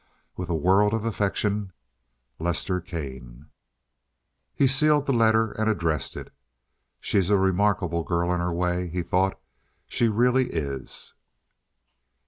"With 0.35 0.49
a 0.49 0.55
world 0.55 0.95
of 0.95 1.05
affection. 1.05 1.73
"LESTER 2.39 2.81
KANE." 2.81 3.51
He 4.55 4.65
sealed 4.65 5.05
the 5.05 5.13
letter 5.13 5.51
and 5.51 5.69
addressed 5.69 6.17
it. 6.17 6.33
"She's 6.99 7.29
a 7.29 7.37
remarkable 7.37 8.01
girl 8.03 8.33
in 8.33 8.39
her 8.39 8.51
way," 8.51 8.87
he 8.87 9.03
thought. 9.03 9.39
"She 9.85 10.09
really 10.09 10.49
is." 10.49 11.13